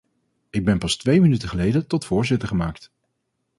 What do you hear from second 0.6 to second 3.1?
ben pas twee minuten geleden tot voorzitter gemaakt.